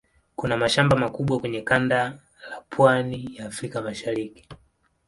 [0.35, 2.19] Kuna mashamba makubwa kwenye kanda
[2.49, 4.47] la pwani ya Afrika ya Mashariki.